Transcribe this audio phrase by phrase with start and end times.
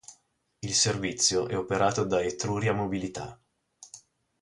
[0.61, 3.39] Il servizio è operato da Etruria Mobilità.